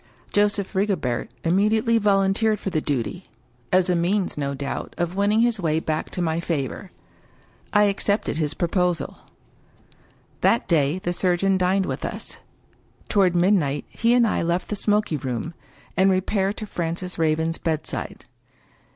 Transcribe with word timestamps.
Joseph 0.33 0.73
Rigobert 0.73 1.29
immediately 1.43 1.99
volunteered 1.99 2.59
for 2.59 2.71
the 2.71 2.81
duty— 2.81 3.29
as 3.71 3.87
a 3.87 3.95
means, 3.95 4.35
no 4.35 4.55
260 4.55 4.63
WUkie 4.63 4.65
Collins 4.67 4.89
doubt, 4.95 5.03
of 5.11 5.15
winning 5.15 5.41
his 5.41 5.59
way 5.59 5.79
back 5.79 6.09
to 6.09 6.23
my 6.23 6.39
favor. 6.39 6.89
I 7.71 7.83
accepted 7.83 8.37
his 8.37 8.55
proposal. 8.55 9.19
That 10.41 10.67
day 10.67 10.97
the 10.97 11.13
surgeon 11.13 11.55
dined 11.55 11.85
with 11.85 12.03
us. 12.03 12.39
Toward 13.09 13.35
midnight 13.35 13.85
he 13.89 14.15
and 14.15 14.25
I 14.27 14.41
left 14.41 14.69
the 14.69 14.75
smoking 14.75 15.19
room, 15.19 15.53
and 15.95 16.09
repaired 16.09 16.57
to 16.57 16.65
Francis 16.65 17.19
Raven's 17.19 17.59
bedside. 17.59 18.25